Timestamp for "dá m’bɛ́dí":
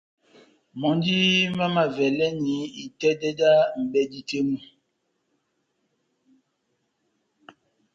3.39-4.39